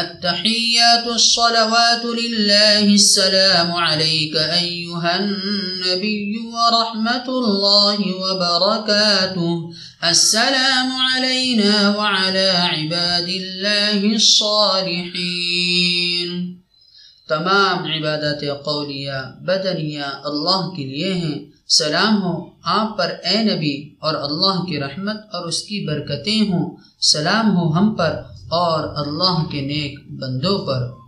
[0.00, 9.72] التحيات الصلوات لله السلام عليك أيها النبي ورحمة الله وبركاته.
[10.04, 16.07] السلام علينا وعلى عباد الله الصالحين.
[17.28, 19.10] تمام عبادت قولیہ
[19.40, 21.38] بدنیہ اللہ کے لیے ہیں۔
[21.68, 26.76] سلام ہو، آپ پر اے نبی، اور اللہ کی رحمت اور اس کی برکتیں ہوں۔
[27.00, 31.07] سلام ہو ہم پر اور اللہ کے نیک بندوں پر۔